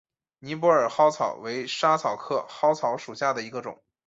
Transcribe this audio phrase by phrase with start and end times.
[0.39, 3.83] 尼泊尔嵩草为莎草科嵩草属下的一个种。